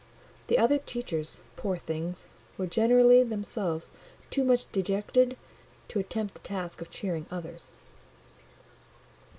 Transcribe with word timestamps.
The 0.47 0.57
other 0.57 0.79
teachers, 0.79 1.41
poor 1.55 1.75
things, 1.75 2.25
were 2.57 2.65
generally 2.65 3.21
themselves 3.21 3.91
too 4.31 4.43
much 4.43 4.71
dejected 4.71 5.37
to 5.89 5.99
attempt 5.99 6.33
the 6.33 6.39
task 6.39 6.81
of 6.81 6.89
cheering 6.89 7.27
others. 7.29 7.69